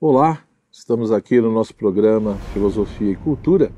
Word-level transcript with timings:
Olá, 0.00 0.46
estamos 0.70 1.10
aqui 1.10 1.40
no 1.40 1.50
nosso 1.50 1.74
programa 1.74 2.36
Filosofia 2.52 3.10
e 3.10 3.16
Cultura 3.16 3.72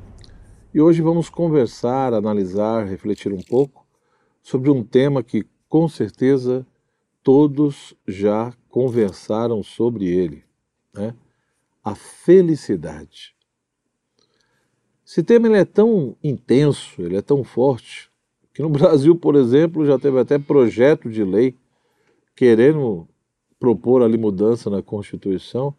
e 0.74 0.78
hoje 0.78 1.00
vamos 1.00 1.30
conversar, 1.30 2.12
analisar, 2.12 2.86
refletir 2.86 3.32
um 3.32 3.40
pouco 3.40 3.86
sobre 4.42 4.68
um 4.68 4.84
tema 4.84 5.22
que 5.22 5.46
com 5.66 5.88
certeza 5.88 6.66
todos 7.22 7.94
já 8.06 8.52
conversaram 8.68 9.62
sobre 9.62 10.08
ele, 10.08 10.44
né? 10.92 11.14
a 11.82 11.94
felicidade. 11.94 13.34
Esse 15.06 15.22
tema 15.22 15.46
ele 15.46 15.56
é 15.56 15.64
tão 15.64 16.14
intenso, 16.22 17.00
ele 17.00 17.16
é 17.16 17.22
tão 17.22 17.42
forte, 17.42 18.10
que 18.52 18.60
no 18.60 18.68
Brasil, 18.68 19.16
por 19.16 19.36
exemplo, 19.36 19.86
já 19.86 19.98
teve 19.98 20.20
até 20.20 20.38
projeto 20.38 21.08
de 21.08 21.24
lei 21.24 21.56
querendo 22.36 23.08
propor 23.58 24.02
ali 24.02 24.18
mudança 24.18 24.68
na 24.68 24.82
Constituição, 24.82 25.74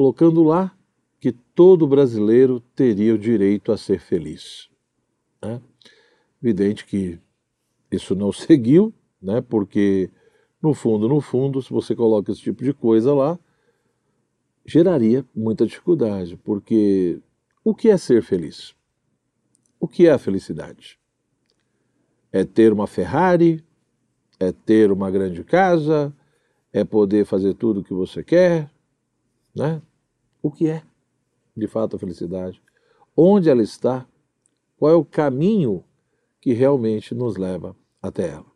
colocando 0.00 0.42
lá 0.42 0.74
que 1.20 1.30
todo 1.30 1.86
brasileiro 1.86 2.58
teria 2.74 3.14
o 3.14 3.18
direito 3.18 3.70
a 3.70 3.76
ser 3.76 4.00
feliz. 4.00 4.70
Né? 5.42 5.60
Evidente 6.42 6.86
que 6.86 7.20
isso 7.92 8.14
não 8.14 8.32
seguiu, 8.32 8.94
né? 9.20 9.42
porque 9.42 10.10
no 10.62 10.72
fundo, 10.72 11.06
no 11.06 11.20
fundo, 11.20 11.60
se 11.60 11.68
você 11.68 11.94
coloca 11.94 12.32
esse 12.32 12.40
tipo 12.40 12.64
de 12.64 12.72
coisa 12.72 13.12
lá, 13.12 13.38
geraria 14.64 15.22
muita 15.36 15.66
dificuldade, 15.66 16.34
porque 16.38 17.20
o 17.62 17.74
que 17.74 17.90
é 17.90 17.98
ser 17.98 18.22
feliz? 18.22 18.74
O 19.78 19.86
que 19.86 20.06
é 20.06 20.12
a 20.12 20.18
felicidade? 20.18 20.98
É 22.32 22.42
ter 22.42 22.72
uma 22.72 22.86
Ferrari? 22.86 23.62
É 24.38 24.50
ter 24.50 24.90
uma 24.90 25.10
grande 25.10 25.44
casa? 25.44 26.10
É 26.72 26.84
poder 26.84 27.26
fazer 27.26 27.52
tudo 27.52 27.80
o 27.80 27.84
que 27.84 27.92
você 27.92 28.24
quer? 28.24 28.70
Né? 29.54 29.82
O 30.42 30.50
que 30.50 30.68
é, 30.68 30.82
de 31.56 31.66
fato, 31.66 31.96
a 31.96 31.98
felicidade? 31.98 32.62
Onde 33.16 33.50
ela 33.50 33.62
está? 33.62 34.06
Qual 34.78 34.90
é 34.90 34.94
o 34.94 35.04
caminho 35.04 35.84
que 36.40 36.52
realmente 36.52 37.14
nos 37.14 37.36
leva 37.36 37.76
até 38.02 38.30
ela? 38.30 38.46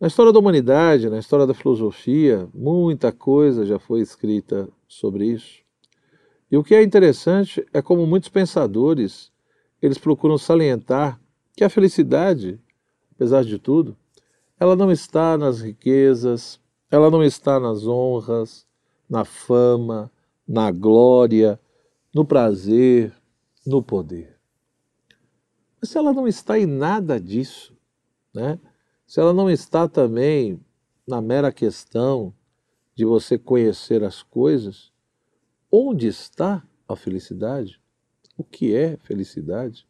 Na 0.00 0.08
história 0.08 0.32
da 0.32 0.38
humanidade, 0.38 1.08
na 1.08 1.18
história 1.18 1.46
da 1.46 1.54
filosofia, 1.54 2.48
muita 2.52 3.12
coisa 3.12 3.64
já 3.64 3.78
foi 3.78 4.00
escrita 4.00 4.68
sobre 4.88 5.26
isso. 5.26 5.62
E 6.50 6.56
o 6.56 6.64
que 6.64 6.74
é 6.74 6.82
interessante 6.82 7.64
é 7.72 7.80
como 7.80 8.06
muitos 8.06 8.28
pensadores, 8.28 9.32
eles 9.80 9.98
procuram 9.98 10.36
salientar 10.36 11.20
que 11.56 11.62
a 11.62 11.70
felicidade, 11.70 12.60
apesar 13.14 13.44
de 13.44 13.58
tudo, 13.58 13.96
ela 14.58 14.74
não 14.74 14.90
está 14.90 15.38
nas 15.38 15.60
riquezas, 15.60 16.60
ela 16.90 17.10
não 17.10 17.22
está 17.22 17.60
nas 17.60 17.86
honras, 17.86 18.66
na 19.08 19.24
fama, 19.24 20.10
na 20.46 20.70
glória, 20.70 21.58
no 22.14 22.24
prazer, 22.24 23.12
no 23.66 23.82
poder. 23.82 24.38
Mas 25.80 25.90
se 25.90 25.98
ela 25.98 26.12
não 26.12 26.26
está 26.26 26.58
em 26.58 26.66
nada 26.66 27.20
disso, 27.20 27.76
né? 28.32 28.58
se 29.06 29.20
ela 29.20 29.32
não 29.32 29.50
está 29.50 29.88
também 29.88 30.60
na 31.06 31.20
mera 31.20 31.52
questão 31.52 32.34
de 32.94 33.04
você 33.04 33.38
conhecer 33.38 34.04
as 34.04 34.22
coisas, 34.22 34.92
Onde 35.76 36.06
está 36.06 36.62
a 36.86 36.94
felicidade? 36.94 37.80
O 38.38 38.44
que 38.44 38.72
é 38.76 38.96
felicidade? 38.96 39.88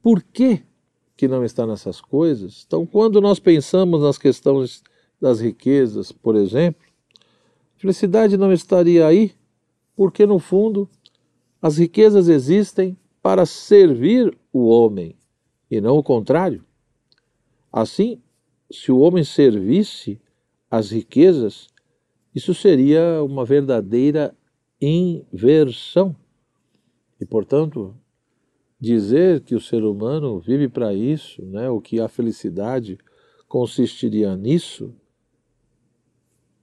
Por 0.00 0.22
que, 0.22 0.62
que 1.16 1.26
não 1.26 1.44
está 1.44 1.66
nessas 1.66 2.00
coisas? 2.00 2.62
Então, 2.64 2.86
quando 2.86 3.20
nós 3.20 3.40
pensamos 3.40 4.00
nas 4.00 4.16
questões 4.16 4.80
das 5.20 5.40
riquezas, 5.40 6.12
por 6.12 6.36
exemplo, 6.36 6.86
felicidade 7.78 8.36
não 8.36 8.52
estaria 8.52 9.06
aí, 9.06 9.32
porque 9.96 10.26
no 10.26 10.38
fundo 10.38 10.88
as 11.60 11.78
riquezas 11.78 12.28
existem 12.28 12.96
para 13.22 13.46
servir 13.46 14.36
o 14.52 14.66
homem 14.68 15.16
e 15.70 15.80
não 15.80 15.96
o 15.96 16.02
contrário. 16.02 16.64
Assim, 17.72 18.20
se 18.70 18.90
o 18.90 18.98
homem 18.98 19.24
servisse 19.24 20.20
as 20.70 20.90
riquezas, 20.90 21.68
isso 22.34 22.54
seria 22.54 23.22
uma 23.22 23.44
verdadeira 23.44 24.34
inversão. 24.80 26.14
E, 27.20 27.26
portanto, 27.26 27.94
dizer 28.80 29.40
que 29.40 29.54
o 29.54 29.60
ser 29.60 29.82
humano 29.82 30.38
vive 30.38 30.68
para 30.68 30.94
isso, 30.94 31.44
né, 31.44 31.68
ou 31.68 31.80
que 31.80 32.00
a 32.00 32.08
felicidade 32.08 32.98
consistiria 33.48 34.36
nisso, 34.36 34.94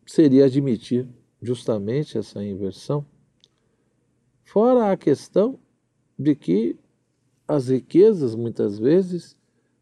seria 0.06 0.46
admitir 0.46 1.08
justamente 1.42 2.18
essa 2.18 2.44
inversão. 2.44 3.06
Fora 4.44 4.92
a 4.92 4.98
questão 4.98 5.60
de 6.18 6.36
que 6.36 6.78
as 7.48 7.68
riquezas 7.70 8.36
muitas 8.36 8.80
vezes 8.80 9.38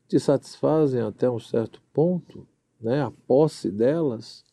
te 0.08 0.20
satisfazem 0.20 1.02
até 1.02 1.30
um 1.30 1.40
certo 1.40 1.82
ponto, 1.94 2.48
né, 2.80 3.02
a 3.02 3.12
posse 3.12 3.72
delas 3.72 4.44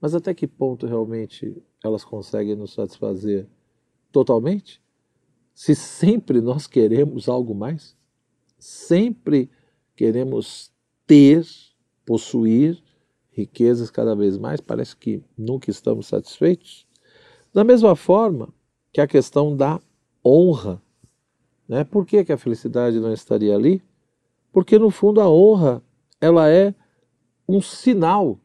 mas 0.00 0.14
até 0.14 0.32
que 0.32 0.46
ponto 0.46 0.86
realmente 0.86 1.60
elas 1.82 2.04
conseguem 2.04 2.54
nos 2.54 2.72
satisfazer 2.72 3.48
totalmente? 4.12 4.80
Se 5.54 5.74
sempre 5.74 6.40
nós 6.40 6.66
queremos 6.66 7.28
algo 7.28 7.54
mais, 7.54 7.96
sempre 8.58 9.50
queremos 9.96 10.72
ter, 11.06 11.44
possuir 12.06 12.80
riquezas 13.38 13.90
cada 13.90 14.16
vez 14.16 14.36
mais, 14.36 14.60
parece 14.60 14.96
que 14.96 15.22
nunca 15.36 15.70
estamos 15.70 16.08
satisfeitos. 16.08 16.86
Da 17.54 17.62
mesma 17.62 17.94
forma 17.94 18.48
que 18.92 19.00
a 19.00 19.06
questão 19.06 19.56
da 19.56 19.80
honra. 20.24 20.82
Né? 21.68 21.84
Por 21.84 22.04
que, 22.04 22.24
que 22.24 22.32
a 22.32 22.38
felicidade 22.38 22.98
não 22.98 23.12
estaria 23.12 23.54
ali? 23.54 23.80
Porque 24.52 24.78
no 24.78 24.90
fundo 24.90 25.20
a 25.20 25.30
honra 25.30 25.82
ela 26.20 26.50
é 26.50 26.74
um 27.48 27.60
sinal 27.60 28.38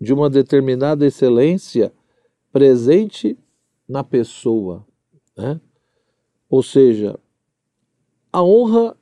de 0.00 0.12
uma 0.12 0.28
determinada 0.28 1.06
excelência 1.06 1.92
presente 2.52 3.38
na 3.88 4.02
pessoa, 4.02 4.84
né? 5.36 5.60
Ou 6.50 6.62
seja, 6.62 7.18
a 8.32 8.42
honra 8.42 8.96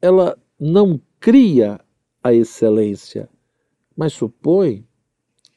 ela 0.00 0.38
não 0.58 1.00
cria 1.20 1.78
a 2.22 2.32
excelência, 2.32 3.28
mas 4.00 4.14
supõe 4.14 4.88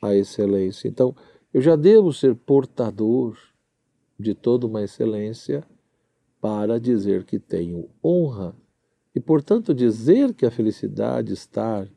a 0.02 0.14
excelência. 0.14 0.90
Então, 0.90 1.16
eu 1.54 1.62
já 1.62 1.78
devo 1.78 2.12
ser 2.12 2.36
portador 2.36 3.38
de 4.20 4.36
toda 4.36 4.68
uma 4.68 4.84
excelência 4.84 5.66
para 6.42 6.78
dizer 6.78 7.24
que 7.24 7.40
tenho 7.40 7.90
honra. 8.04 8.54
E, 9.16 9.20
portanto, 9.22 9.74
dizer 9.74 10.34
que 10.34 10.46
a 10.46 10.52
felicidade 10.52 11.32
está 11.32 11.88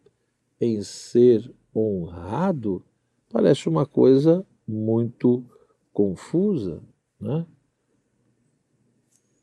em 0.61 0.81
ser 0.83 1.53
honrado 1.75 2.81
parece 3.29 3.69
uma 3.69 3.85
coisa 3.85 4.47
muito 4.69 5.45
confusa, 5.93 6.81
né? 7.21 7.45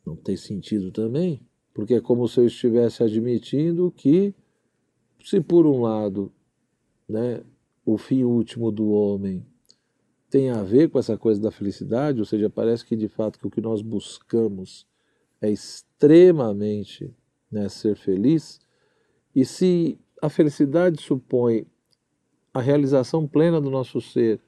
Não 0.05 0.15
tem 0.15 0.37
sentido 0.37 0.89
também, 0.89 1.45
porque 1.73 1.95
é 1.95 1.99
como 1.99 2.29
se 2.29 2.39
eu 2.39 2.45
estivesse 2.45 3.03
admitindo 3.03 3.91
que, 3.91 4.33
se 5.21 5.41
por 5.41 5.65
um 5.65 5.81
lado, 5.81 6.31
né, 7.07 7.41
o 7.85 7.97
fim 7.97 8.23
último 8.23 8.71
do 8.71 8.91
homem 8.91 9.45
tem 10.29 10.49
a 10.49 10.63
ver 10.63 10.89
com 10.89 10.97
essa 10.97 11.17
coisa 11.17 11.39
da 11.39 11.51
felicidade, 11.51 12.19
ou 12.19 12.25
seja, 12.25 12.49
parece 12.49 12.85
que 12.85 12.95
de 12.95 13.07
fato 13.07 13.37
que 13.37 13.45
o 13.45 13.51
que 13.51 13.61
nós 13.61 13.81
buscamos 13.81 14.87
é 15.39 15.49
extremamente 15.51 17.13
né, 17.51 17.69
ser 17.69 17.95
feliz, 17.95 18.59
e 19.35 19.45
se 19.45 19.99
a 20.21 20.29
felicidade 20.29 21.01
supõe 21.01 21.67
a 22.53 22.61
realização 22.61 23.27
plena 23.27 23.59
do 23.59 23.69
nosso 23.69 23.99
ser 23.99 24.39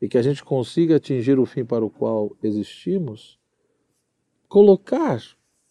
e 0.00 0.08
que 0.08 0.18
a 0.18 0.22
gente 0.22 0.42
consiga 0.42 0.96
atingir 0.96 1.38
o 1.38 1.46
fim 1.46 1.64
para 1.64 1.84
o 1.84 1.90
qual 1.90 2.36
existimos, 2.42 3.38
colocar 4.48 5.22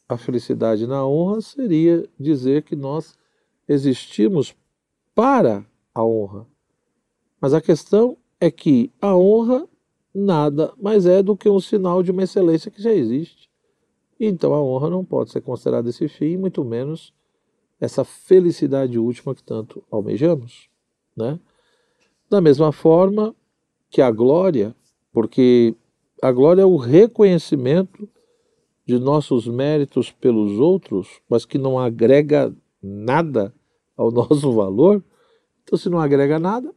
a 0.08 0.18
felicidade 0.18 0.88
na 0.88 1.06
honra 1.06 1.42
seria 1.42 2.08
dizer 2.20 2.64
que 2.64 2.76
nós 2.76 3.16
existimos 3.68 4.56
para 5.14 5.66
a 5.94 6.04
honra. 6.04 6.46
Mas 7.40 7.54
a 7.54 7.62
questão 7.62 8.18
é 8.40 8.50
que 8.50 8.92
a 9.02 9.16
honra 9.16 9.68
nada 10.14 10.74
mais 10.78 11.06
é 11.06 11.22
do 11.22 11.36
que 11.36 11.50
um 11.50 11.60
sinal 11.60 12.02
de 12.02 12.12
uma 12.12 12.24
excelência 12.24 12.72
que 12.72 12.82
já 12.82 12.92
existe. 12.92 13.50
Então 14.20 14.54
a 14.54 14.62
honra 14.62 14.90
não 14.90 15.06
pode 15.06 15.32
ser 15.32 15.42
considerada 15.42 15.90
esse 15.90 16.08
fim, 16.08 16.38
muito 16.38 16.64
menos 16.64 17.14
essa 17.80 18.04
felicidade 18.04 19.00
última 19.00 19.34
que 19.34 19.44
tanto 19.44 19.82
almejamos, 19.90 20.70
né? 21.16 21.40
Da 22.30 22.42
mesma 22.42 22.72
forma 22.72 23.34
que 23.90 24.02
a 24.02 24.12
glória, 24.12 24.76
porque 25.14 25.74
a 26.22 26.32
glória 26.32 26.62
é 26.62 26.66
o 26.66 26.76
reconhecimento 26.76 28.08
de 28.86 29.00
nossos 29.00 29.48
méritos 29.48 30.12
pelos 30.12 30.60
outros, 30.60 31.22
mas 31.30 31.46
que 31.46 31.58
não 31.58 31.80
agrega 31.80 32.54
nada 32.82 33.54
ao 33.96 34.12
nosso 34.12 34.52
valor. 34.52 35.04
Então, 35.70 35.78
se 35.78 35.88
não 35.88 36.00
agrega 36.00 36.40
nada, 36.40 36.74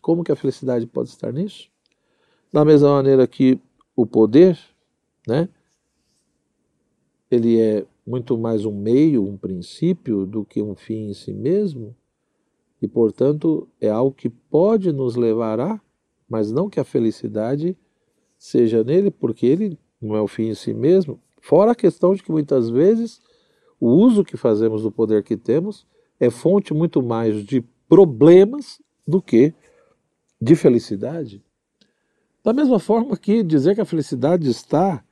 como 0.00 0.22
que 0.22 0.30
a 0.30 0.36
felicidade 0.36 0.86
pode 0.86 1.08
estar 1.08 1.32
nisso? 1.32 1.68
Da 2.52 2.64
mesma 2.64 2.90
maneira 2.90 3.26
que 3.26 3.60
o 3.96 4.06
poder, 4.06 4.56
né? 5.26 5.48
Ele 7.28 7.60
é 7.60 7.84
muito 8.06 8.38
mais 8.38 8.64
um 8.64 8.70
meio, 8.70 9.26
um 9.26 9.36
princípio 9.36 10.24
do 10.24 10.44
que 10.44 10.62
um 10.62 10.76
fim 10.76 11.08
em 11.08 11.14
si 11.14 11.32
mesmo, 11.32 11.96
e 12.80 12.86
portanto 12.86 13.68
é 13.80 13.88
algo 13.88 14.14
que 14.14 14.28
pode 14.28 14.92
nos 14.92 15.16
levar 15.16 15.58
a, 15.58 15.80
mas 16.28 16.52
não 16.52 16.70
que 16.70 16.78
a 16.78 16.84
felicidade 16.84 17.76
seja 18.38 18.84
nele, 18.84 19.10
porque 19.10 19.46
ele 19.46 19.76
não 20.00 20.14
é 20.14 20.22
o 20.22 20.28
fim 20.28 20.44
em 20.44 20.54
si 20.54 20.72
mesmo. 20.72 21.20
Fora 21.40 21.72
a 21.72 21.74
questão 21.74 22.14
de 22.14 22.22
que 22.22 22.30
muitas 22.30 22.70
vezes 22.70 23.20
o 23.80 23.88
uso 23.88 24.22
que 24.22 24.36
fazemos 24.36 24.84
do 24.84 24.92
poder 24.92 25.24
que 25.24 25.36
temos 25.36 25.84
é 26.20 26.30
fonte 26.30 26.72
muito 26.72 27.02
mais 27.02 27.44
de 27.44 27.64
problemas 27.88 28.80
do 29.06 29.22
que 29.22 29.54
de 30.40 30.54
felicidade. 30.54 31.42
Da 32.44 32.52
mesma 32.52 32.78
forma 32.78 33.16
que 33.16 33.42
dizer 33.42 33.74
que 33.74 33.80
a 33.80 33.86
felicidade 33.86 34.48
está 34.48 35.02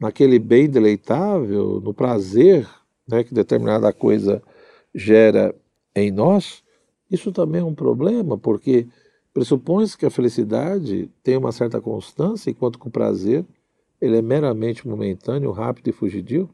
naquele 0.00 0.38
bem 0.38 0.68
deleitável, 0.68 1.80
no 1.80 1.94
prazer 1.94 2.68
né, 3.06 3.22
que 3.22 3.32
determinada 3.32 3.92
coisa 3.92 4.42
gera 4.94 5.54
em 5.94 6.10
nós, 6.10 6.62
isso 7.10 7.30
também 7.30 7.60
é 7.60 7.64
um 7.64 7.74
problema, 7.74 8.36
porque 8.36 8.88
pressupõe-se 9.32 9.96
que 9.96 10.06
a 10.06 10.10
felicidade 10.10 11.10
tem 11.22 11.36
uma 11.36 11.52
certa 11.52 11.80
constância, 11.80 12.50
enquanto 12.50 12.78
que 12.78 12.88
o 12.88 12.90
prazer 12.90 13.44
ele 14.00 14.16
é 14.16 14.22
meramente 14.22 14.86
momentâneo, 14.86 15.52
rápido 15.52 15.88
e 15.88 15.92
fugidio. 15.92 16.50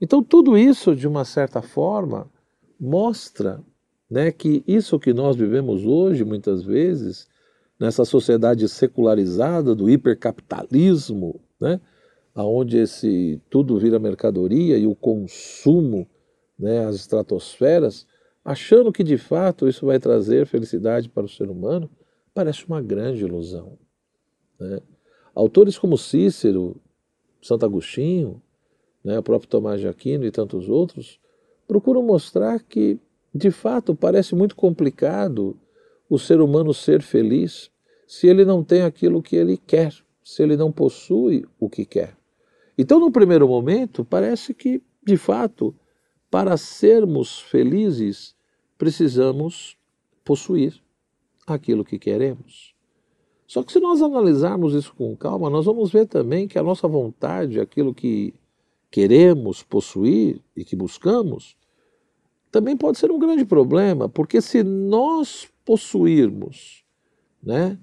Então, 0.00 0.22
tudo 0.22 0.56
isso, 0.56 0.94
de 0.94 1.08
uma 1.08 1.24
certa 1.24 1.60
forma, 1.60 2.30
mostra 2.78 3.62
né, 4.10 4.32
que 4.32 4.62
isso 4.66 4.98
que 4.98 5.12
nós 5.12 5.36
vivemos 5.36 5.84
hoje, 5.84 6.24
muitas 6.24 6.62
vezes, 6.62 7.28
nessa 7.78 8.04
sociedade 8.04 8.68
secularizada 8.68 9.74
do 9.74 9.88
hipercapitalismo, 9.88 11.40
né, 11.60 11.80
onde 12.34 12.78
esse 12.78 13.40
tudo 13.50 13.78
vira 13.78 13.98
mercadoria 13.98 14.78
e 14.78 14.86
o 14.86 14.94
consumo, 14.94 16.08
né, 16.58 16.84
as 16.84 16.96
estratosferas, 16.96 18.06
achando 18.44 18.92
que 18.92 19.04
de 19.04 19.18
fato 19.18 19.68
isso 19.68 19.86
vai 19.86 19.98
trazer 19.98 20.46
felicidade 20.46 21.08
para 21.08 21.24
o 21.24 21.28
ser 21.28 21.50
humano, 21.50 21.90
parece 22.32 22.64
uma 22.66 22.80
grande 22.80 23.24
ilusão. 23.24 23.78
Né? 24.58 24.80
Autores 25.34 25.78
como 25.78 25.98
Cícero, 25.98 26.80
Santo 27.42 27.64
Agostinho, 27.64 28.42
né, 29.04 29.18
o 29.18 29.22
próprio 29.22 29.48
Tomás 29.48 29.80
de 29.80 29.88
Aquino 29.88 30.24
e 30.24 30.30
tantos 30.30 30.68
outros, 30.68 31.20
procuram 31.66 32.02
mostrar 32.02 32.60
que, 32.60 32.98
de 33.34 33.50
fato, 33.50 33.94
parece 33.94 34.34
muito 34.34 34.56
complicado 34.56 35.58
o 36.08 36.18
ser 36.18 36.40
humano 36.40 36.72
ser 36.72 37.02
feliz 37.02 37.70
se 38.06 38.26
ele 38.26 38.44
não 38.44 38.64
tem 38.64 38.82
aquilo 38.82 39.22
que 39.22 39.36
ele 39.36 39.58
quer, 39.58 39.94
se 40.24 40.42
ele 40.42 40.56
não 40.56 40.72
possui 40.72 41.44
o 41.60 41.68
que 41.68 41.84
quer. 41.84 42.16
Então, 42.76 42.98
no 42.98 43.10
primeiro 43.10 43.46
momento, 43.46 44.04
parece 44.04 44.54
que, 44.54 44.82
de 45.04 45.16
fato, 45.16 45.74
para 46.30 46.56
sermos 46.56 47.40
felizes, 47.40 48.34
precisamos 48.78 49.76
possuir 50.24 50.80
aquilo 51.46 51.84
que 51.84 51.98
queremos. 51.98 52.74
Só 53.46 53.62
que 53.62 53.72
se 53.72 53.80
nós 53.80 54.00
analisarmos 54.02 54.74
isso 54.74 54.94
com 54.94 55.16
calma, 55.16 55.50
nós 55.50 55.64
vamos 55.64 55.90
ver 55.90 56.06
também 56.06 56.46
que 56.46 56.58
a 56.58 56.62
nossa 56.62 56.86
vontade, 56.86 57.58
aquilo 57.58 57.94
que 57.94 58.34
queremos 58.90 59.62
possuir 59.62 60.40
e 60.54 60.64
que 60.64 60.76
buscamos, 60.76 61.56
também 62.50 62.76
pode 62.76 62.98
ser 62.98 63.10
um 63.10 63.18
grande 63.18 63.44
problema, 63.44 64.08
porque 64.08 64.40
se 64.40 64.62
nós 64.62 65.48
possuirmos, 65.64 66.84
né, 67.42 67.78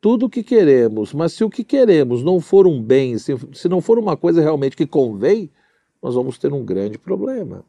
tudo 0.00 0.26
o 0.26 0.30
que 0.30 0.42
queremos, 0.42 1.12
mas 1.12 1.32
se 1.32 1.42
o 1.42 1.50
que 1.50 1.64
queremos 1.64 2.22
não 2.22 2.40
for 2.40 2.66
um 2.66 2.80
bem, 2.80 3.18
se, 3.18 3.34
se 3.52 3.68
não 3.68 3.80
for 3.80 3.98
uma 3.98 4.16
coisa 4.16 4.40
realmente 4.40 4.76
que 4.76 4.86
convém, 4.86 5.50
nós 6.02 6.14
vamos 6.14 6.38
ter 6.38 6.52
um 6.52 6.64
grande 6.64 6.98
problema. 6.98 7.64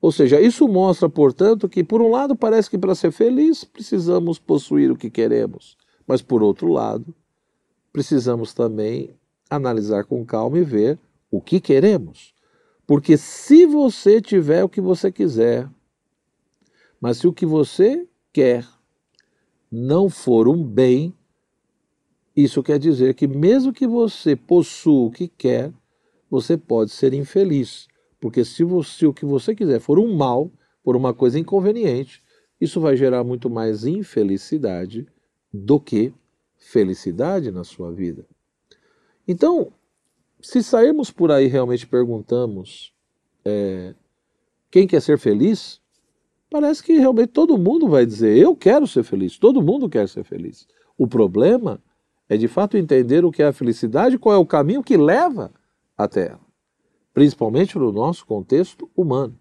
Ou 0.00 0.12
seja, 0.12 0.40
isso 0.40 0.68
mostra, 0.68 1.08
portanto, 1.08 1.68
que 1.68 1.82
por 1.82 2.00
um 2.00 2.10
lado 2.10 2.36
parece 2.36 2.70
que 2.70 2.78
para 2.78 2.94
ser 2.94 3.10
feliz 3.10 3.64
precisamos 3.64 4.38
possuir 4.38 4.92
o 4.92 4.96
que 4.96 5.10
queremos, 5.10 5.76
mas 6.06 6.22
por 6.22 6.42
outro 6.42 6.68
lado, 6.68 7.12
precisamos 7.92 8.54
também 8.54 9.10
analisar 9.50 10.04
com 10.04 10.24
calma 10.24 10.58
e 10.58 10.62
ver 10.62 10.98
o 11.30 11.40
que 11.40 11.60
queremos. 11.60 12.32
Porque 12.88 13.18
se 13.18 13.66
você 13.66 14.18
tiver 14.18 14.64
o 14.64 14.68
que 14.68 14.80
você 14.80 15.12
quiser, 15.12 15.68
mas 16.98 17.18
se 17.18 17.28
o 17.28 17.34
que 17.34 17.44
você 17.44 18.08
quer 18.32 18.66
não 19.70 20.08
for 20.08 20.48
um 20.48 20.64
bem, 20.64 21.14
isso 22.34 22.62
quer 22.62 22.78
dizer 22.78 23.12
que 23.12 23.28
mesmo 23.28 23.74
que 23.74 23.86
você 23.86 24.34
possua 24.34 25.08
o 25.08 25.10
que 25.10 25.28
quer, 25.28 25.70
você 26.30 26.56
pode 26.56 26.90
ser 26.90 27.12
infeliz. 27.12 27.86
Porque 28.18 28.42
se, 28.42 28.64
você, 28.64 29.04
o 29.06 29.12
que 29.12 29.26
você 29.26 29.54
quiser 29.54 29.80
for 29.80 29.98
um 29.98 30.16
mal, 30.16 30.50
por 30.82 30.96
uma 30.96 31.12
coisa 31.12 31.38
inconveniente, 31.38 32.24
isso 32.58 32.80
vai 32.80 32.96
gerar 32.96 33.22
muito 33.22 33.50
mais 33.50 33.84
infelicidade 33.84 35.06
do 35.52 35.78
que 35.78 36.10
felicidade 36.56 37.50
na 37.50 37.64
sua 37.64 37.92
vida. 37.92 38.24
Então, 39.26 39.74
se 40.40 40.62
sairmos 40.62 41.10
por 41.10 41.30
aí 41.30 41.46
realmente 41.46 41.86
perguntamos 41.86 42.92
é, 43.44 43.94
quem 44.70 44.86
quer 44.86 45.00
ser 45.00 45.18
feliz, 45.18 45.80
parece 46.50 46.82
que 46.82 46.98
realmente 46.98 47.28
todo 47.28 47.58
mundo 47.58 47.88
vai 47.88 48.06
dizer 48.06 48.36
eu 48.36 48.54
quero 48.54 48.86
ser 48.86 49.02
feliz, 49.02 49.38
todo 49.38 49.62
mundo 49.62 49.88
quer 49.88 50.08
ser 50.08 50.24
feliz. 50.24 50.66
O 50.96 51.06
problema 51.06 51.82
é 52.28 52.36
de 52.36 52.46
fato 52.46 52.76
entender 52.76 53.24
o 53.24 53.30
que 53.30 53.42
é 53.42 53.46
a 53.46 53.52
felicidade, 53.52 54.18
qual 54.18 54.34
é 54.34 54.38
o 54.38 54.46
caminho 54.46 54.82
que 54.82 54.96
leva 54.96 55.52
até 55.96 56.28
ela, 56.28 56.40
principalmente 57.12 57.78
no 57.78 57.90
nosso 57.90 58.26
contexto 58.26 58.90
humano. 58.94 59.38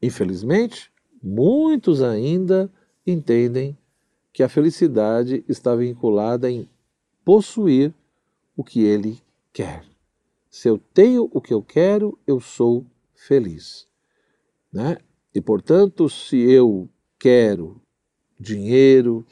Infelizmente, 0.00 0.90
muitos 1.22 2.02
ainda 2.02 2.70
entendem 3.06 3.76
que 4.32 4.42
a 4.42 4.48
felicidade 4.48 5.44
está 5.48 5.74
vinculada 5.74 6.50
em 6.50 6.68
possuir 7.24 7.92
o 8.56 8.64
que 8.64 8.82
ele 8.82 9.20
quer. 9.52 9.89
Se 10.50 10.68
eu 10.68 10.78
tenho 10.78 11.30
o 11.32 11.40
que 11.40 11.54
eu 11.54 11.62
quero, 11.62 12.18
eu 12.26 12.40
sou 12.40 12.84
feliz. 13.14 13.86
Né? 14.72 14.98
E, 15.32 15.40
portanto, 15.40 16.08
se 16.08 16.36
eu 16.36 16.88
quero 17.18 17.80
dinheiro, 18.38 19.24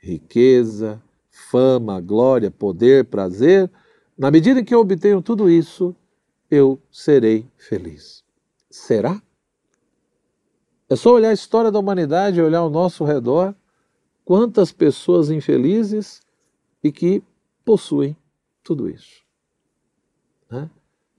riqueza, 0.00 1.02
fama, 1.28 2.00
glória, 2.00 2.50
poder, 2.50 3.06
prazer, 3.06 3.70
na 4.16 4.30
medida 4.30 4.62
que 4.62 4.74
eu 4.74 4.80
obtenho 4.80 5.20
tudo 5.20 5.50
isso, 5.50 5.94
eu 6.50 6.80
serei 6.90 7.48
feliz. 7.56 8.22
Será? 8.70 9.20
É 10.88 10.94
só 10.94 11.14
olhar 11.14 11.30
a 11.30 11.34
história 11.34 11.70
da 11.70 11.78
humanidade, 11.78 12.40
olhar 12.40 12.58
ao 12.58 12.70
nosso 12.70 13.04
redor, 13.04 13.54
quantas 14.24 14.72
pessoas 14.72 15.30
infelizes 15.30 16.20
e 16.82 16.92
que 16.92 17.22
possuem 17.64 18.16
tudo 18.62 18.88
isso. 18.88 19.29
Né? 20.50 20.68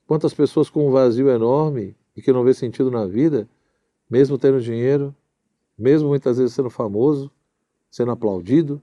Quantas 0.06 0.34
pessoas 0.34 0.70
com 0.70 0.88
um 0.88 0.92
vazio 0.92 1.30
enorme 1.30 1.96
e 2.16 2.22
que 2.22 2.34
não 2.34 2.44
vê 2.44 2.54
sentido 2.54 2.92
na 2.92 3.06
vida, 3.06 3.48
mesmo 4.10 4.38
tendo 4.38 4.60
dinheiro, 4.60 5.16
mesmo 5.78 6.10
muitas 6.10 6.38
vezes 6.38 6.54
sendo 6.54 6.70
famoso, 6.70 7.32
sendo 7.90 8.12
aplaudido, 8.12 8.82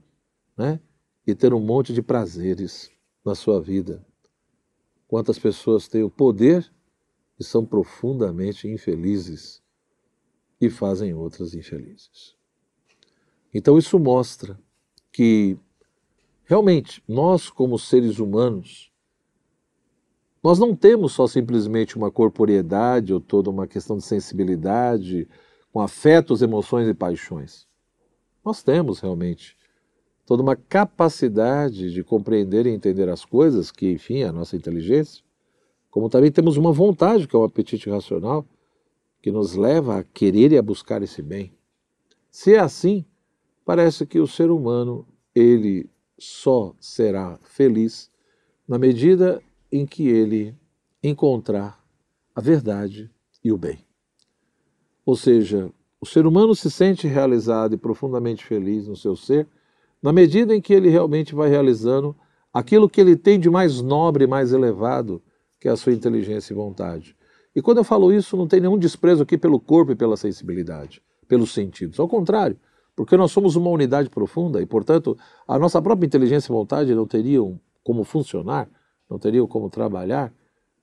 né? 0.57 0.79
e 1.25 1.35
ter 1.35 1.53
um 1.53 1.59
monte 1.59 1.93
de 1.93 2.01
prazeres 2.01 2.89
na 3.23 3.35
sua 3.35 3.61
vida. 3.61 4.03
Quantas 5.07 5.37
pessoas 5.37 5.87
têm 5.87 6.03
o 6.03 6.09
poder 6.09 6.71
e 7.39 7.43
são 7.43 7.65
profundamente 7.65 8.67
infelizes 8.67 9.61
e 10.59 10.69
fazem 10.69 11.13
outras 11.13 11.53
infelizes. 11.53 12.35
Então 13.53 13.77
isso 13.77 13.97
mostra 13.97 14.59
que 15.11 15.57
realmente 16.43 17.03
nós 17.07 17.49
como 17.49 17.79
seres 17.79 18.19
humanos 18.19 18.88
nós 20.41 20.57
não 20.57 20.75
temos 20.75 21.13
só 21.13 21.27
simplesmente 21.27 21.97
uma 21.97 22.09
corporeidade 22.09 23.13
ou 23.13 23.19
toda 23.19 23.49
uma 23.49 23.67
questão 23.67 23.97
de 23.97 24.03
sensibilidade, 24.03 25.27
com 25.71 25.81
afetos, 25.81 26.41
emoções 26.41 26.87
e 26.87 26.93
paixões. 26.93 27.67
Nós 28.43 28.63
temos 28.63 28.99
realmente 28.99 29.57
toda 30.25 30.41
uma 30.41 30.55
capacidade 30.55 31.91
de 31.91 32.03
compreender 32.03 32.65
e 32.65 32.69
entender 32.69 33.09
as 33.09 33.25
coisas, 33.25 33.71
que, 33.71 33.91
enfim, 33.91 34.19
é 34.19 34.27
a 34.27 34.31
nossa 34.31 34.55
inteligência, 34.55 35.23
como 35.91 36.09
também 36.09 36.31
temos 36.31 36.55
uma 36.55 36.71
vontade, 36.71 37.27
que 37.27 37.35
é 37.35 37.39
um 37.39 37.43
apetite 37.43 37.89
racional, 37.89 38.45
que 39.21 39.31
nos 39.31 39.55
leva 39.55 39.97
a 39.97 40.03
querer 40.03 40.51
e 40.51 40.57
a 40.57 40.61
buscar 40.61 41.01
esse 41.03 41.21
bem. 41.21 41.51
Se 42.31 42.53
é 42.53 42.59
assim, 42.59 43.03
parece 43.65 44.05
que 44.05 44.19
o 44.19 44.27
ser 44.27 44.51
humano, 44.51 45.05
ele 45.35 45.89
só 46.17 46.73
será 46.79 47.37
feliz 47.43 48.09
na 48.67 48.77
medida 48.77 49.41
em 49.71 49.85
que 49.85 50.07
ele 50.07 50.55
encontrar 51.03 51.83
a 52.35 52.41
verdade 52.41 53.09
e 53.43 53.51
o 53.51 53.57
bem. 53.57 53.79
Ou 55.05 55.15
seja, 55.15 55.71
o 55.99 56.05
ser 56.05 56.25
humano 56.25 56.55
se 56.55 56.69
sente 56.69 57.07
realizado 57.07 57.73
e 57.73 57.77
profundamente 57.77 58.45
feliz 58.45 58.87
no 58.87 58.95
seu 58.95 59.15
ser 59.15 59.47
na 60.01 60.13
medida 60.13 60.55
em 60.55 60.61
que 60.61 60.73
ele 60.73 60.89
realmente 60.89 61.35
vai 61.35 61.49
realizando 61.49 62.15
aquilo 62.53 62.89
que 62.89 63.01
ele 63.01 63.15
tem 63.15 63.39
de 63.39 63.49
mais 63.49 63.81
nobre 63.81 64.25
mais 64.25 64.53
elevado, 64.53 65.21
que 65.59 65.67
é 65.67 65.71
a 65.71 65.75
sua 65.75 65.93
inteligência 65.93 66.53
e 66.53 66.55
vontade. 66.55 67.15
E 67.55 67.61
quando 67.61 67.79
eu 67.79 67.83
falo 67.83 68.13
isso, 68.13 68.37
não 68.37 68.47
tem 68.47 68.61
nenhum 68.61 68.77
desprezo 68.77 69.23
aqui 69.23 69.37
pelo 69.37 69.59
corpo 69.59 69.91
e 69.91 69.95
pela 69.95 70.15
sensibilidade, 70.15 71.01
pelos 71.27 71.53
sentidos. 71.53 71.99
Ao 71.99 72.07
contrário, 72.07 72.57
porque 72.95 73.17
nós 73.17 73.31
somos 73.31 73.55
uma 73.55 73.69
unidade 73.69 74.09
profunda 74.09 74.61
e, 74.61 74.65
portanto, 74.65 75.17
a 75.47 75.59
nossa 75.59 75.81
própria 75.81 76.05
inteligência 76.05 76.51
e 76.51 76.55
vontade 76.55 76.95
não 76.95 77.05
teriam 77.05 77.59
como 77.83 78.03
funcionar, 78.03 78.69
não 79.09 79.17
teriam 79.17 79.47
como 79.47 79.69
trabalhar 79.69 80.33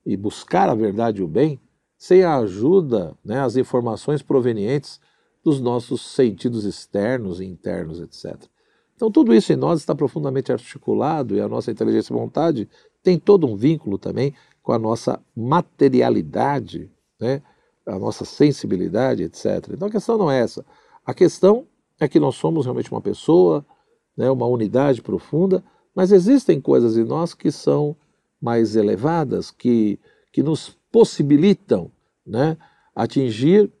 e 0.05 0.17
buscar 0.17 0.69
a 0.69 0.75
verdade 0.75 1.21
e 1.21 1.23
o 1.23 1.27
bem 1.27 1.59
sem 1.97 2.23
a 2.23 2.37
ajuda, 2.37 3.15
né, 3.25 3.39
as 3.39 3.55
informações 3.55 4.21
provenientes 4.21 4.99
dos 5.43 5.59
nossos 5.59 6.01
sentidos 6.01 6.65
externos 6.65 7.39
e 7.39 7.45
internos, 7.45 7.99
etc. 7.99 8.35
Então, 8.95 9.09
tudo 9.11 9.33
isso 9.33 9.53
em 9.53 9.55
nós 9.55 9.79
está 9.79 9.95
profundamente 9.95 10.51
articulado 10.51 11.35
e 11.35 11.41
a 11.41 11.47
nossa 11.47 11.71
inteligência 11.71 12.13
e 12.13 12.17
vontade 12.17 12.69
tem 13.01 13.17
todo 13.17 13.47
um 13.47 13.55
vínculo 13.55 13.97
também 13.97 14.33
com 14.61 14.73
a 14.73 14.79
nossa 14.79 15.21
materialidade, 15.35 16.91
né? 17.19 17.41
a 17.85 17.97
nossa 17.97 18.25
sensibilidade, 18.25 19.23
etc. 19.23 19.69
Então, 19.71 19.87
a 19.87 19.91
questão 19.91 20.17
não 20.17 20.29
é 20.29 20.41
essa. 20.41 20.65
A 21.05 21.13
questão 21.13 21.65
é 21.99 22.07
que 22.07 22.19
nós 22.19 22.35
somos 22.35 22.65
realmente 22.65 22.91
uma 22.91 23.01
pessoa, 23.01 23.65
né, 24.15 24.29
uma 24.29 24.45
unidade 24.45 25.01
profunda, 25.01 25.63
mas 25.95 26.11
existem 26.11 26.59
coisas 26.59 26.97
em 26.97 27.03
nós 27.03 27.33
que 27.33 27.51
são 27.51 27.95
mais 28.41 28.75
elevadas, 28.75 29.51
que, 29.51 29.99
que 30.31 30.43
nos 30.43 30.77
possibilitam 30.91 31.91
né, 32.25 32.57
atingir 32.95 33.71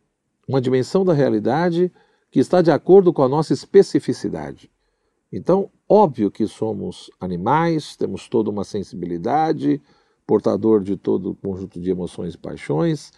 uma 0.47 0.61
dimensão 0.61 1.03
da 1.03 1.13
realidade 1.13 1.91
que 2.31 2.39
está 2.39 2.61
de 2.61 2.71
acordo 2.71 3.11
com 3.13 3.23
a 3.23 3.29
nossa 3.29 3.53
especificidade. 3.53 4.69
Então, 5.31 5.69
óbvio 5.87 6.31
que 6.31 6.47
somos 6.47 7.09
animais, 7.19 7.95
temos 7.95 8.27
toda 8.27 8.49
uma 8.49 8.63
sensibilidade, 8.63 9.81
portador 10.25 10.83
de 10.83 10.95
todo 10.95 11.31
o 11.31 11.35
conjunto 11.35 11.79
de 11.79 11.89
emoções 11.89 12.33
e 12.33 12.37
paixões, 12.37 13.11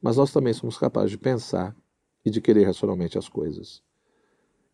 mas 0.00 0.16
nós 0.16 0.32
também 0.32 0.52
somos 0.52 0.76
capazes 0.76 1.10
de 1.10 1.18
pensar 1.18 1.74
e 2.24 2.30
de 2.30 2.40
querer 2.40 2.64
racionalmente 2.64 3.18
as 3.18 3.28
coisas. 3.28 3.82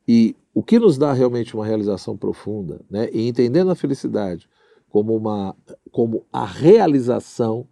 E 0.06 0.34
o 0.54 0.62
que 0.62 0.78
nos 0.78 0.96
dá 0.96 1.12
realmente 1.12 1.54
uma 1.54 1.66
realização 1.66 2.16
profunda, 2.16 2.80
né, 2.90 3.10
e 3.12 3.28
entendendo 3.28 3.70
a 3.70 3.74
felicidade 3.74 4.48
como, 4.88 5.16
uma, 5.16 5.56
como 5.90 6.24
a 6.32 6.44
realização 6.44 7.66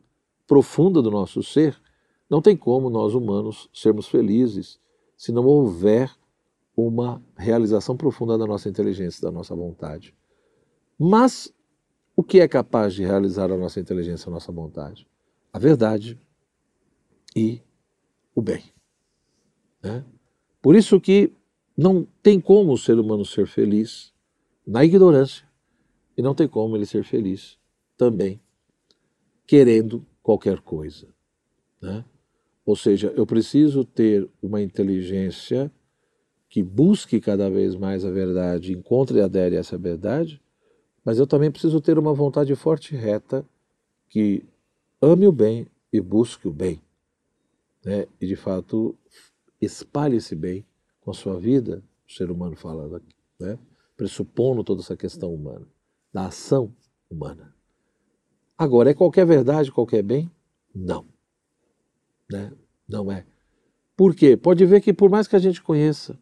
profunda 0.46 1.02
do 1.02 1.10
nosso 1.10 1.42
ser, 1.42 1.80
não 2.28 2.42
tem 2.42 2.56
como 2.56 2.90
nós 2.90 3.14
humanos 3.14 3.68
sermos 3.72 4.08
felizes 4.08 4.78
se 5.16 5.32
não 5.32 5.44
houver 5.46 6.10
uma 6.76 7.22
realização 7.36 7.96
profunda 7.96 8.36
da 8.36 8.46
nossa 8.46 8.68
inteligência, 8.68 9.22
da 9.22 9.30
nossa 9.30 9.54
vontade. 9.54 10.14
Mas 10.98 11.52
o 12.14 12.22
que 12.22 12.40
é 12.40 12.48
capaz 12.48 12.94
de 12.94 13.04
realizar 13.04 13.50
a 13.50 13.56
nossa 13.56 13.80
inteligência, 13.80 14.28
a 14.28 14.32
nossa 14.32 14.52
vontade? 14.52 15.06
A 15.52 15.58
verdade 15.58 16.20
e 17.34 17.62
o 18.34 18.42
bem. 18.42 18.64
Né? 19.82 20.04
Por 20.60 20.74
isso 20.74 21.00
que 21.00 21.32
não 21.76 22.06
tem 22.22 22.40
como 22.40 22.72
o 22.72 22.78
ser 22.78 22.98
humano 22.98 23.24
ser 23.24 23.46
feliz 23.46 24.12
na 24.66 24.84
ignorância 24.84 25.45
e 26.16 26.22
não 26.22 26.34
tem 26.34 26.48
como 26.48 26.76
ele 26.76 26.86
ser 26.86 27.04
feliz 27.04 27.58
também 27.96 28.40
querendo 29.46 30.04
qualquer 30.22 30.60
coisa. 30.60 31.06
Né? 31.80 32.04
Ou 32.64 32.74
seja, 32.74 33.12
eu 33.16 33.26
preciso 33.26 33.84
ter 33.84 34.28
uma 34.42 34.60
inteligência 34.60 35.70
que 36.48 36.62
busque 36.62 37.20
cada 37.20 37.48
vez 37.48 37.76
mais 37.76 38.04
a 38.04 38.10
verdade, 38.10 38.72
encontre 38.72 39.18
e 39.18 39.22
adere 39.22 39.56
a 39.56 39.60
essa 39.60 39.78
verdade, 39.78 40.40
mas 41.04 41.18
eu 41.18 41.26
também 41.26 41.50
preciso 41.50 41.80
ter 41.80 41.98
uma 41.98 42.12
vontade 42.12 42.54
forte 42.56 42.94
e 42.94 42.98
reta 42.98 43.46
que 44.08 44.44
ame 45.00 45.26
o 45.26 45.32
bem 45.32 45.66
e 45.92 46.00
busque 46.00 46.48
o 46.48 46.52
bem. 46.52 46.80
Né? 47.84 48.06
E 48.20 48.26
de 48.26 48.34
fato 48.34 48.96
espalhe 49.60 50.16
esse 50.16 50.34
bem 50.34 50.64
com 51.00 51.12
a 51.12 51.14
sua 51.14 51.38
vida, 51.38 51.82
o 52.08 52.12
ser 52.12 52.30
humano 52.30 52.56
falando 52.56 52.96
aqui, 52.96 53.14
né? 53.38 53.58
pressupondo 53.96 54.64
toda 54.64 54.82
essa 54.82 54.96
questão 54.96 55.32
humana, 55.32 55.66
da 56.16 56.26
ação 56.26 56.74
humana. 57.10 57.54
Agora, 58.56 58.90
é 58.90 58.94
qualquer 58.94 59.26
verdade, 59.26 59.70
qualquer 59.70 60.02
bem? 60.02 60.30
Não. 60.74 61.04
Né? 62.30 62.52
Não 62.88 63.12
é. 63.12 63.26
Por 63.94 64.14
quê? 64.14 64.36
Pode 64.36 64.64
ver 64.64 64.80
que 64.80 64.92
por 64.92 65.10
mais 65.10 65.28
que 65.28 65.36
a 65.36 65.38
gente 65.38 65.62
conheça 65.62 66.18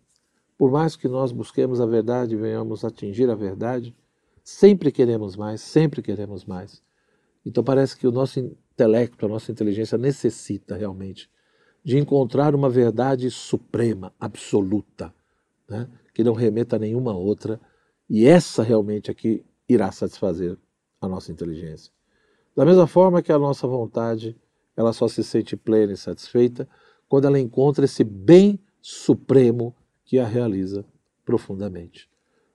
por 0.57 0.71
mais 0.71 0.97
que 0.97 1.09
nós 1.09 1.33
busquemos 1.33 1.81
a 1.81 1.87
verdade 1.87 2.37
venhamos 2.37 2.85
atingir 2.85 3.29
a 3.29 3.35
verdade, 3.35 3.95
sempre 4.43 4.93
queremos 4.93 5.37
mais, 5.37 5.61
sempre 5.61 6.01
queremos 6.01 6.45
mais. 6.45 6.83
Então 7.45 7.63
parece 7.63 7.97
que 7.97 8.07
o 8.07 8.13
nosso 8.13 8.41
intelecto, 8.41 9.27
a 9.27 9.29
nossa 9.29 9.51
inteligência 9.51 9.99
necessita 9.99 10.77
realmente 10.77 11.29
de 11.85 11.99
encontrar 11.99 12.55
uma 12.55 12.71
verdade 12.71 13.31
suprema, 13.31 14.13
absoluta, 14.19 15.13
né? 15.69 15.89
que 16.15 16.25
não 16.25 16.33
remeta 16.33 16.77
a 16.77 16.79
nenhuma 16.79 17.15
outra, 17.15 17.61
e 18.09 18.27
essa 18.27 18.63
realmente 18.63 19.11
é 19.11 19.15
que 19.15 19.45
irá 19.68 19.90
satisfazer 19.90 20.59
a 21.00 21.09
nossa 21.09 21.33
inteligência. 21.33 21.92
Da 22.54 22.64
mesma 22.64 22.87
forma 22.87 23.23
que 23.23 23.33
a 23.33 23.38
nossa 23.38 23.66
vontade, 23.66 24.37
ela 24.76 24.92
só 24.92 25.09
se 25.09 25.25
sente 25.25 25.56
plena 25.56 25.92
e 25.92 25.97
satisfeita 25.97 26.68
quando 27.09 27.26
ela 27.26 27.38
encontra 27.38 27.85
esse 27.85 28.04
bem 28.04 28.59
supremo 28.80 29.75
que 30.04 30.18
a 30.18 30.26
realiza 30.26 30.85
profundamente. 31.25 32.09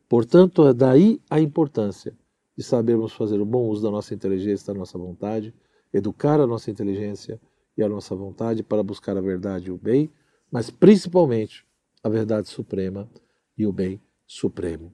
Portanto, 0.07 0.67
é 0.67 0.73
daí 0.73 1.21
a 1.29 1.39
importância 1.39 2.15
de 2.57 2.63
sabermos 2.63 3.13
fazer 3.13 3.39
o 3.39 3.45
bom 3.45 3.67
uso 3.67 3.83
da 3.83 3.91
nossa 3.91 4.13
inteligência, 4.13 4.73
da 4.73 4.79
nossa 4.79 4.97
vontade, 4.97 5.53
educar 5.93 6.39
a 6.39 6.47
nossa 6.47 6.69
inteligência 6.69 7.39
e 7.77 7.83
a 7.83 7.89
nossa 7.89 8.15
vontade 8.15 8.63
para 8.63 8.83
buscar 8.83 9.17
a 9.17 9.21
verdade 9.21 9.67
e 9.67 9.71
o 9.71 9.77
bem, 9.77 10.11
mas 10.51 10.69
principalmente 10.69 11.65
a 12.03 12.09
verdade 12.09 12.49
suprema 12.49 13.09
e 13.57 13.65
o 13.65 13.71
bem 13.71 14.01
supremo. 14.25 14.93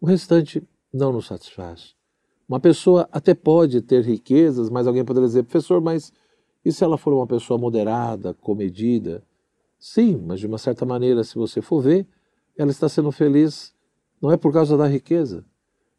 O 0.00 0.06
restante 0.06 0.62
não 0.92 1.12
nos 1.12 1.26
satisfaz. 1.26 1.94
Uma 2.48 2.60
pessoa 2.60 3.08
até 3.10 3.34
pode 3.34 3.80
ter 3.80 4.04
riquezas, 4.04 4.70
mas 4.70 4.86
alguém 4.86 5.04
poderia 5.04 5.26
dizer, 5.26 5.42
professor, 5.42 5.80
mas 5.80 6.12
e 6.64 6.72
se 6.72 6.82
ela 6.82 6.98
for 6.98 7.12
uma 7.12 7.26
pessoa 7.26 7.58
moderada, 7.58 8.34
comedida? 8.34 9.22
Sim, 9.78 10.16
mas 10.24 10.40
de 10.40 10.46
uma 10.46 10.58
certa 10.58 10.84
maneira, 10.84 11.22
se 11.22 11.36
você 11.36 11.60
for 11.60 11.80
ver, 11.80 12.06
ela 12.56 12.70
está 12.70 12.88
sendo 12.88 13.12
feliz 13.12 13.74
não 14.20 14.32
é 14.32 14.36
por 14.36 14.52
causa 14.52 14.76
da 14.76 14.86
riqueza. 14.86 15.44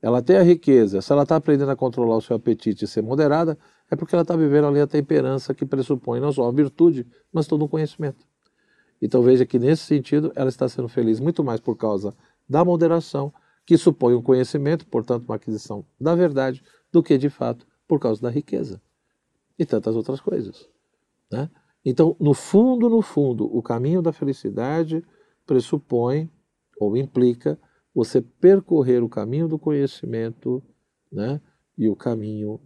Ela 0.01 0.21
tem 0.21 0.37
a 0.37 0.43
riqueza, 0.43 1.01
se 1.01 1.11
ela 1.11 1.23
está 1.23 1.35
aprendendo 1.35 1.71
a 1.71 1.75
controlar 1.75 2.17
o 2.17 2.21
seu 2.21 2.35
apetite 2.35 2.85
e 2.85 2.87
ser 2.87 3.01
moderada, 3.01 3.57
é 3.89 3.95
porque 3.95 4.13
ela 4.13 4.21
está 4.21 4.35
vivendo 4.35 4.67
ali 4.67 4.79
a 4.79 4.87
temperança 4.87 5.53
que 5.53 5.65
pressupõe 5.65 6.19
não 6.19 6.31
só 6.31 6.47
a 6.47 6.51
virtude, 6.51 7.07
mas 7.31 7.47
todo 7.47 7.63
o 7.63 7.69
conhecimento. 7.69 8.25
Então 9.01 9.21
veja 9.21 9.45
que 9.45 9.57
nesse 9.57 9.83
sentido 9.83 10.31
ela 10.35 10.49
está 10.49 10.67
sendo 10.67 10.87
feliz 10.87 11.19
muito 11.19 11.43
mais 11.43 11.59
por 11.59 11.75
causa 11.75 12.15
da 12.49 12.63
moderação, 12.65 13.33
que 13.67 13.77
supõe 13.77 14.15
um 14.15 14.21
conhecimento, 14.21 14.87
portanto 14.87 15.25
uma 15.25 15.35
aquisição 15.35 15.85
da 15.99 16.15
verdade, 16.15 16.63
do 16.89 17.03
que 17.03 17.17
de 17.17 17.29
fato 17.29 17.67
por 17.85 17.99
causa 17.99 18.21
da 18.21 18.29
riqueza 18.29 18.81
e 19.59 19.65
tantas 19.65 19.93
outras 19.93 20.21
coisas. 20.21 20.69
Né? 21.29 21.51
Então, 21.83 22.15
no 22.17 22.33
fundo, 22.33 22.89
no 22.89 23.01
fundo, 23.01 23.45
o 23.45 23.61
caminho 23.61 24.01
da 24.01 24.13
felicidade 24.13 25.03
pressupõe 25.45 26.31
ou 26.79 26.95
implica 26.95 27.59
você 27.93 28.21
percorrer 28.21 29.03
o 29.03 29.09
caminho 29.09 29.49
do 29.49 29.59
conhecimento 29.59 30.63
né, 31.11 31.41
e 31.77 31.89
o 31.89 31.95
caminho 31.95 32.61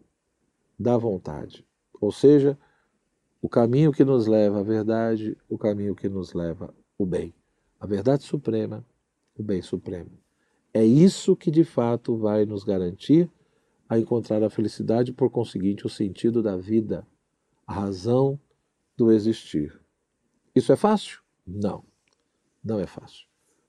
da 0.77 0.97
vontade. 0.97 1.65
Ou 1.99 2.11
seja, 2.11 2.55
o 3.41 3.49
caminho 3.49 3.91
que 3.91 4.05
nos 4.05 4.27
leva 4.27 4.59
à 4.59 4.63
verdade, 4.63 5.35
o 5.49 5.57
caminho 5.57 5.95
que 5.95 6.07
nos 6.07 6.33
leva 6.33 6.71
ao 6.99 7.07
bem. 7.07 7.33
A 7.79 7.87
verdade 7.87 8.23
suprema, 8.23 8.85
o 9.35 9.41
bem 9.41 9.63
supremo. 9.63 10.11
É 10.73 10.85
isso 10.85 11.35
que 11.35 11.51
de 11.51 11.63
fato 11.63 12.15
vai 12.15 12.45
nos 12.45 12.63
garantir 12.63 13.29
a 13.89 13.99
encontrar 13.99 14.41
a 14.41 14.49
felicidade, 14.49 15.11
por 15.11 15.29
conseguinte, 15.29 15.85
o 15.85 15.89
sentido 15.89 16.41
da 16.41 16.55
vida, 16.55 17.05
a 17.67 17.73
razão 17.73 18.39
do 18.95 19.11
existir. 19.11 19.77
Isso 20.55 20.71
é 20.71 20.77
fácil? 20.77 21.19
Não, 21.45 21.83
não 22.63 22.79
é 22.79 22.87
fácil. 22.87 23.25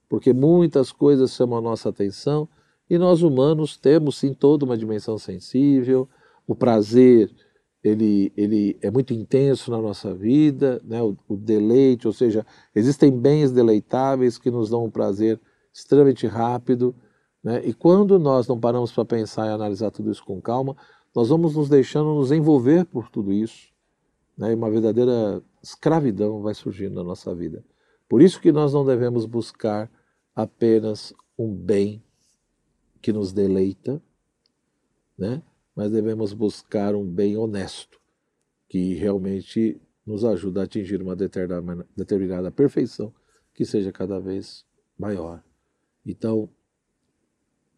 Porque 0.08 0.32
muitas 0.32 0.92
coisas 0.92 1.32
chamam 1.32 1.58
a 1.58 1.62
nossa 1.62 1.88
atenção 1.88 2.48
e 2.88 2.98
nós 2.98 3.22
humanos 3.22 3.76
temos 3.76 4.16
sim 4.16 4.32
toda 4.32 4.64
uma 4.64 4.76
dimensão 4.76 5.18
sensível, 5.18 6.08
o 6.46 6.54
prazer 6.54 7.34
ele, 7.82 8.32
ele 8.36 8.78
é 8.80 8.90
muito 8.90 9.12
intenso 9.12 9.70
na 9.70 9.80
nossa 9.80 10.14
vida, 10.14 10.80
né? 10.84 11.02
o, 11.02 11.16
o 11.28 11.36
deleite, 11.36 12.06
ou 12.06 12.12
seja, 12.12 12.46
existem 12.74 13.10
bens 13.10 13.50
deleitáveis 13.50 14.38
que 14.38 14.50
nos 14.50 14.70
dão 14.70 14.84
um 14.84 14.90
prazer 14.90 15.40
extremamente 15.72 16.26
rápido, 16.26 16.94
né? 17.42 17.64
e 17.64 17.72
quando 17.72 18.18
nós 18.18 18.46
não 18.46 18.58
paramos 18.58 18.92
para 18.92 19.04
pensar 19.04 19.46
e 19.46 19.50
analisar 19.50 19.90
tudo 19.90 20.10
isso 20.10 20.24
com 20.24 20.40
calma, 20.40 20.76
nós 21.14 21.28
vamos 21.28 21.56
nos 21.56 21.68
deixando 21.68 22.14
nos 22.14 22.32
envolver 22.32 22.84
por 22.86 23.08
tudo 23.10 23.32
isso, 23.32 23.72
né, 24.36 24.50
e 24.50 24.54
uma 24.54 24.70
verdadeira 24.70 25.42
escravidão 25.62 26.40
vai 26.40 26.54
surgindo 26.54 26.94
na 26.94 27.04
nossa 27.04 27.34
vida. 27.34 27.64
Por 28.08 28.22
isso 28.22 28.40
que 28.40 28.50
nós 28.50 28.72
não 28.72 28.84
devemos 28.84 29.26
buscar 29.26 29.90
apenas 30.34 31.14
um 31.38 31.54
bem 31.54 32.02
que 33.00 33.12
nos 33.12 33.32
deleita, 33.32 34.02
né? 35.18 35.42
mas 35.74 35.90
devemos 35.90 36.32
buscar 36.32 36.94
um 36.94 37.04
bem 37.04 37.36
honesto, 37.36 38.00
que 38.68 38.94
realmente 38.94 39.80
nos 40.04 40.24
ajuda 40.24 40.60
a 40.60 40.64
atingir 40.64 41.00
uma 41.00 41.16
determinada, 41.16 42.50
perfeição 42.50 43.12
que 43.54 43.64
seja 43.64 43.92
cada 43.92 44.18
vez 44.18 44.64
maior. 44.98 45.42
Então, 46.04 46.48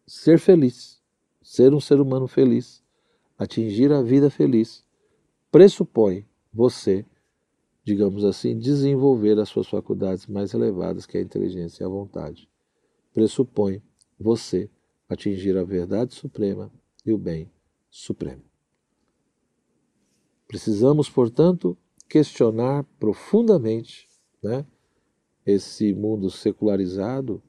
ser 0.07 0.39
feliz, 0.39 1.01
ser 1.41 1.73
um 1.73 1.79
ser 1.79 1.99
humano 1.99 2.27
feliz, 2.27 2.83
atingir 3.37 3.91
a 3.91 4.01
vida 4.01 4.29
feliz, 4.29 4.83
pressupõe 5.51 6.25
você, 6.53 7.05
digamos 7.83 8.23
assim, 8.25 8.57
desenvolver 8.57 9.39
as 9.39 9.49
suas 9.49 9.67
faculdades 9.67 10.25
mais 10.27 10.53
elevadas, 10.53 11.05
que 11.05 11.17
é 11.17 11.21
a 11.21 11.23
inteligência 11.23 11.83
e 11.83 11.85
a 11.85 11.89
vontade. 11.89 12.49
Pressupõe 13.13 13.81
você 14.19 14.69
atingir 15.07 15.57
a 15.57 15.63
verdade 15.63 16.13
suprema 16.13 16.71
e 17.05 17.13
o 17.13 17.17
bem 17.17 17.51
supremo. 17.89 18.43
Precisamos, 20.47 21.09
portanto, 21.09 21.77
questionar 22.07 22.83
profundamente 22.99 24.07
né, 24.41 24.65
esse 25.45 25.93
mundo 25.93 26.29
secularizado 26.29 27.41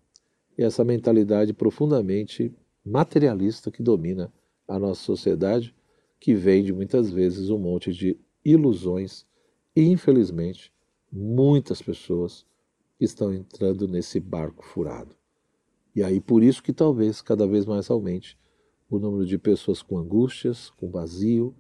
e 0.57 0.63
essa 0.63 0.85
mentalidade 0.85 1.53
profundamente 1.53 2.55
materialista 2.85 3.71
que 3.71 3.83
domina 3.83 4.33
a 4.67 4.79
nossa 4.79 5.03
sociedade, 5.03 5.75
que 6.19 6.35
vende 6.35 6.73
muitas 6.73 7.11
vezes 7.11 7.51
um 7.51 7.59
monte 7.59 7.93
de 7.93 8.19
ilusões 8.45 9.27
e, 9.75 9.83
infelizmente, 9.83 10.73
muitas 11.13 11.83
pessoas 11.83 12.47
estão 12.99 13.33
entrando 13.33 13.87
nesse 13.87 14.19
barco 14.19 14.65
furado. 14.65 15.15
E 15.95 16.03
aí 16.03 16.21
por 16.21 16.43
isso 16.43 16.63
que 16.63 16.73
talvez 16.73 17.21
cada 17.21 17.47
vez 17.47 17.67
mais 17.67 17.91
aumente 17.91 18.39
o 18.89 18.99
número 18.99 19.27
de 19.27 19.37
pessoas 19.37 19.83
com 19.83 19.99
angústias, 19.99 20.71
com 20.71 20.91
vazio, 20.91 21.55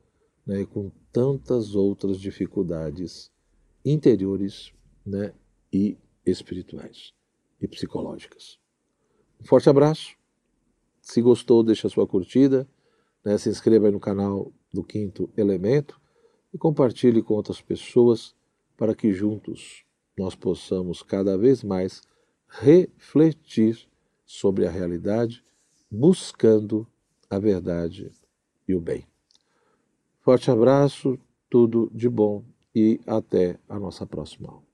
né, 0.46 0.60
e 0.60 0.66
com 0.66 0.90
tantas 1.12 1.74
outras 1.74 2.20
dificuldades 2.20 3.32
interiores 3.84 4.72
né, 5.04 5.32
e 5.72 5.96
espirituais 6.24 7.12
e 7.60 7.66
psicológicas. 7.66 8.58
Um 9.40 9.44
forte 9.44 9.68
abraço. 9.68 10.16
Se 11.00 11.22
gostou, 11.22 11.62
deixa 11.62 11.88
sua 11.88 12.06
curtida, 12.06 12.68
né, 13.24 13.38
se 13.38 13.48
inscreva 13.48 13.90
no 13.90 14.00
canal 14.00 14.52
do 14.72 14.82
Quinto 14.82 15.30
Elemento 15.36 16.00
e 16.52 16.58
compartilhe 16.58 17.22
com 17.22 17.34
outras 17.34 17.60
pessoas 17.60 18.34
para 18.76 18.94
que 18.94 19.12
juntos 19.12 19.84
nós 20.18 20.34
possamos 20.34 21.02
cada 21.02 21.36
vez 21.36 21.62
mais 21.62 22.02
refletir 22.48 23.88
sobre 24.24 24.66
a 24.66 24.70
realidade, 24.70 25.44
buscando 25.90 26.86
a 27.28 27.38
verdade 27.38 28.10
e 28.66 28.74
o 28.74 28.80
bem. 28.80 29.06
Forte 30.20 30.50
abraço, 30.50 31.18
tudo 31.48 31.90
de 31.94 32.08
bom 32.08 32.42
e 32.74 33.00
até 33.06 33.58
a 33.68 33.78
nossa 33.78 34.04
próxima 34.04 34.48
aula. 34.48 34.65